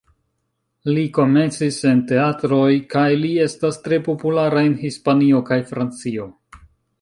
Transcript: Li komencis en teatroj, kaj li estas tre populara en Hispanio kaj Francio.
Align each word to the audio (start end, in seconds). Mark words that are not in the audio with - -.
Li 0.93 1.01
komencis 1.17 1.75
en 1.89 2.01
teatroj, 2.11 2.69
kaj 2.93 3.03
li 3.25 3.31
estas 3.45 3.77
tre 3.85 4.01
populara 4.09 4.65
en 4.71 4.75
Hispanio 4.87 5.43
kaj 5.51 5.61
Francio. 5.75 6.27